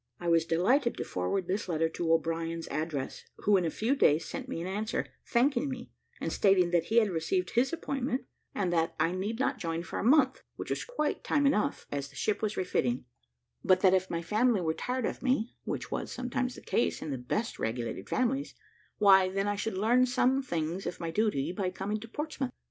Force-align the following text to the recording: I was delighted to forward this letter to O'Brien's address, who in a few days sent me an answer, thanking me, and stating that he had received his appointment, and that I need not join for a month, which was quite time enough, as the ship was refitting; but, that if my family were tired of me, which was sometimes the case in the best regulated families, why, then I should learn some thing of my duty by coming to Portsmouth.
I 0.19 0.29
was 0.29 0.45
delighted 0.45 0.97
to 0.97 1.03
forward 1.03 1.45
this 1.47 1.69
letter 1.69 1.87
to 1.87 2.11
O'Brien's 2.11 2.67
address, 2.69 3.23
who 3.45 3.55
in 3.55 3.65
a 3.65 3.69
few 3.69 3.95
days 3.95 4.25
sent 4.25 4.49
me 4.49 4.59
an 4.59 4.65
answer, 4.65 5.05
thanking 5.27 5.69
me, 5.69 5.91
and 6.19 6.33
stating 6.33 6.71
that 6.71 6.85
he 6.85 6.97
had 6.97 7.11
received 7.11 7.51
his 7.51 7.71
appointment, 7.71 8.25
and 8.55 8.73
that 8.73 8.95
I 8.99 9.11
need 9.11 9.37
not 9.39 9.59
join 9.59 9.83
for 9.83 9.99
a 9.99 10.03
month, 10.03 10.41
which 10.55 10.71
was 10.71 10.85
quite 10.85 11.23
time 11.23 11.45
enough, 11.45 11.85
as 11.91 12.07
the 12.07 12.15
ship 12.15 12.41
was 12.41 12.57
refitting; 12.57 13.05
but, 13.63 13.81
that 13.81 13.93
if 13.93 14.09
my 14.09 14.23
family 14.23 14.59
were 14.61 14.73
tired 14.73 15.05
of 15.05 15.21
me, 15.21 15.53
which 15.65 15.91
was 15.91 16.11
sometimes 16.11 16.55
the 16.55 16.61
case 16.61 17.03
in 17.03 17.11
the 17.11 17.19
best 17.19 17.59
regulated 17.59 18.09
families, 18.09 18.55
why, 18.97 19.29
then 19.29 19.47
I 19.47 19.55
should 19.55 19.77
learn 19.77 20.07
some 20.07 20.41
thing 20.41 20.81
of 20.87 20.99
my 20.99 21.11
duty 21.11 21.51
by 21.51 21.69
coming 21.69 21.99
to 21.99 22.07
Portsmouth. 22.07 22.49